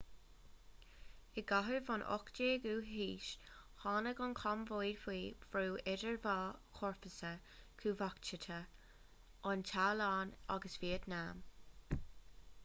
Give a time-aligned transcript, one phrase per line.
[1.41, 3.27] i gcaitheamh an 18ú haois
[3.83, 5.19] tháinig an chambóid faoi
[5.57, 6.35] bhrú idir dhá
[6.81, 7.33] chomharsa
[7.85, 8.59] chumhachtacha
[9.53, 11.45] an téalainn agus vítneam